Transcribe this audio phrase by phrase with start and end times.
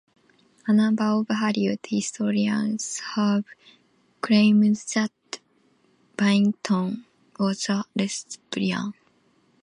[0.65, 3.45] A number of Hollywood historians have
[4.19, 5.11] claimed that
[6.17, 7.05] Byington
[7.39, 8.93] was a lesbian.